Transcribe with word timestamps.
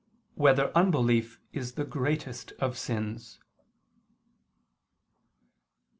3] 0.33 0.33
Whether 0.43 0.75
Unbelief 0.75 1.39
Is 1.53 1.73
the 1.73 1.85
Greatest 1.85 2.53
of 2.53 2.75
Sins? 2.75 3.39